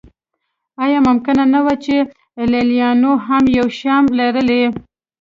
ایا 0.83 0.99
ممکنه 1.07 1.43
نه 1.53 1.59
وه 1.65 1.75
چې 1.83 1.95
لېلیانو 2.51 3.11
هم 3.27 3.43
یو 3.57 3.67
شیام 3.77 4.03
لرلی. 4.19 4.63